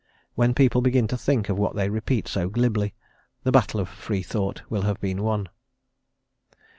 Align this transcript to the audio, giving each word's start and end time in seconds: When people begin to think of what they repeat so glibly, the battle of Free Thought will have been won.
When 0.33 0.55
people 0.55 0.81
begin 0.81 1.07
to 1.09 1.15
think 1.15 1.47
of 1.47 1.59
what 1.59 1.75
they 1.75 1.87
repeat 1.87 2.27
so 2.27 2.49
glibly, 2.49 2.95
the 3.43 3.51
battle 3.51 3.79
of 3.79 3.87
Free 3.87 4.23
Thought 4.23 4.63
will 4.67 4.81
have 4.81 4.99
been 4.99 5.21
won. 5.21 5.47